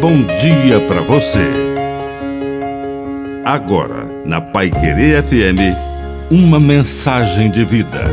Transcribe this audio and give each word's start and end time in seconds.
bom 0.00 0.24
dia 0.40 0.80
para 0.88 1.02
você. 1.02 1.44
Agora, 3.44 4.06
na 4.24 4.40
Pai 4.40 4.70
Querer 4.70 5.22
FM, 5.22 5.76
uma 6.30 6.58
mensagem 6.58 7.50
de 7.50 7.66
vida. 7.66 8.06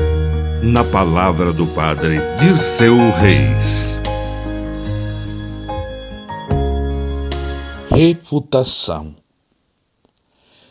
Na 0.62 0.84
palavra 0.84 1.54
do 1.54 1.66
Padre 1.68 2.18
Dirceu 2.42 2.98
Reis. 3.12 3.96
Reputação. 7.90 9.16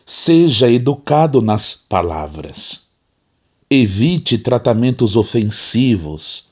Seja 0.04 0.70
educado 0.70 1.40
nas 1.40 1.74
palavras. 1.74 2.82
Evite 3.70 4.36
tratamentos 4.36 5.16
ofensivos, 5.16 6.50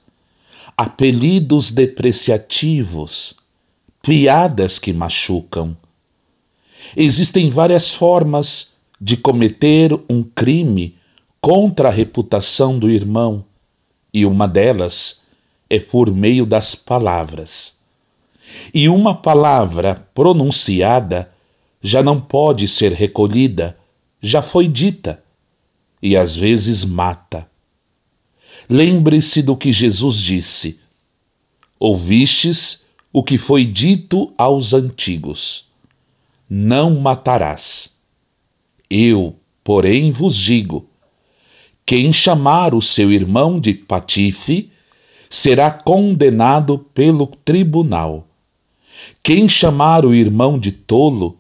apelidos 0.75 1.71
depreciativos 1.71 3.44
piadas 4.05 4.79
que 4.79 4.93
machucam. 4.93 5.75
Existem 6.95 7.49
várias 7.49 7.89
formas 7.89 8.75
de 9.01 9.17
cometer 9.17 9.99
um 10.11 10.23
crime 10.23 10.95
contra 11.41 11.89
a 11.89 11.91
reputação 11.91 12.79
do 12.79 12.91
irmão, 12.91 13.43
e 14.13 14.27
uma 14.27 14.47
delas 14.47 15.23
é 15.71 15.81
por 15.81 16.13
meio 16.13 16.45
das 16.45 16.75
palavras. 16.75 17.77
E 18.75 18.91
uma 18.91 19.15
palavra 19.15 19.95
pronunciada 20.15 21.33
já 21.83 22.03
não 22.03 22.21
pode 22.21 22.69
ser 22.69 22.93
recolhida, 22.93 23.77
já 24.21 24.43
foi 24.43 24.69
dita, 24.69 25.25
e 26.03 26.15
às 26.15 26.37
vezes 26.37 26.85
mata. 26.85 27.49
Lembre-se 28.69 29.43
do 29.43 29.57
que 29.57 29.73
Jesus 29.73 30.19
disse: 30.19 30.79
Ouvistes 31.81 32.84
o 33.17 33.23
que 33.23 33.39
foi 33.39 33.65
dito 33.65 34.35
aos 34.37 34.75
antigos: 34.75 35.69
Não 36.51 36.99
matarás. 36.99 37.93
Eu, 38.91 39.37
porém, 39.63 40.11
vos 40.11 40.37
digo: 40.37 40.89
quem 41.87 42.13
chamar 42.13 42.75
o 42.75 42.83
seu 42.83 43.13
irmão 43.13 43.61
de 43.61 43.73
patife 43.73 44.69
será 45.31 45.71
condenado 45.71 46.77
pelo 46.93 47.29
tribunal. 47.29 48.27
Quem 49.23 49.49
chamar 49.49 50.05
o 50.05 50.13
irmão 50.13 50.59
de 50.59 50.73
tolo 50.73 51.39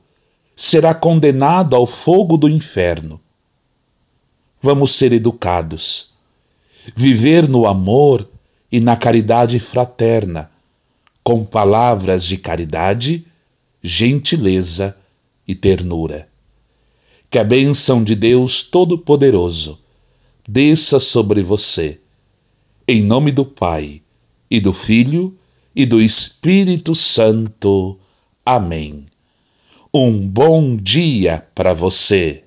será 0.55 0.95
condenado 0.95 1.75
ao 1.75 1.89
fogo 1.89 2.37
do 2.37 2.49
inferno. 2.49 3.21
Vamos 4.61 4.93
ser 4.93 5.13
educados, 5.13 6.13
viver 6.95 7.49
no 7.49 7.67
amor 7.67 8.29
e 8.71 8.79
na 8.79 8.97
caridade 8.97 9.59
fraterna 9.59 10.54
com 11.25 11.43
palavras 11.43 12.27
de 12.27 12.37
caridade, 12.37 13.27
gentileza 13.83 14.95
e 15.49 15.55
ternura. 15.55 16.29
Que 17.31 17.39
a 17.39 17.45
bênção 17.45 18.05
de 18.05 18.15
Deus 18.15 18.63
Todo-Poderoso 18.63 19.79
desça 20.47 21.01
sobre 21.01 21.43
você, 21.43 21.99
em 22.87 23.03
nome 23.03 23.33
do 23.33 23.47
Pai, 23.47 24.03
e 24.51 24.61
do 24.61 24.75
Filho, 24.75 25.37
e 25.75 25.87
do 25.87 26.01
Espírito 26.01 26.95
Santo. 26.95 27.99
Amém. 28.45 29.07
Um 29.93 30.29
bom 30.29 30.77
dia 30.77 31.45
para 31.55 31.73
você. 31.73 32.45